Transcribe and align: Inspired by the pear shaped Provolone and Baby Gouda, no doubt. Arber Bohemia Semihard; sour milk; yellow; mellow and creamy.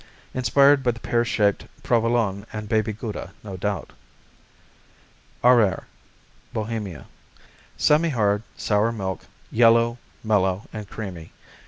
Inspired 0.33 0.81
by 0.81 0.89
the 0.89 0.99
pear 0.99 1.23
shaped 1.23 1.67
Provolone 1.83 2.47
and 2.51 2.67
Baby 2.67 2.91
Gouda, 2.91 3.33
no 3.43 3.55
doubt. 3.55 3.93
Arber 5.43 5.83
Bohemia 6.51 7.05
Semihard; 7.77 8.41
sour 8.57 8.91
milk; 8.91 9.25
yellow; 9.51 9.99
mellow 10.23 10.65
and 10.73 10.89
creamy. 10.89 11.33